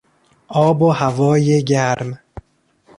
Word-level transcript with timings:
آب 0.47 0.81
و 0.81 0.89
هوای 0.91 1.63
گرم 1.63 2.19